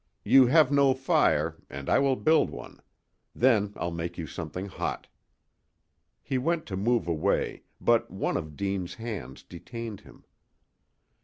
You 0.25 0.47
have 0.47 0.71
no 0.71 0.95
fire, 0.95 1.57
and 1.69 1.87
I 1.87 1.99
will 1.99 2.15
build 2.15 2.49
one. 2.49 2.79
Then 3.35 3.71
I'll 3.75 3.91
make 3.91 4.17
you 4.17 4.25
something 4.25 4.65
hot." 4.65 5.05
He 6.23 6.39
went 6.39 6.65
to 6.65 6.75
move 6.75 7.07
away, 7.07 7.61
but 7.79 8.09
one 8.09 8.35
of 8.35 8.55
Deane's 8.55 8.95
hands 8.95 9.43
detained 9.43 9.99
him. 9.99 10.25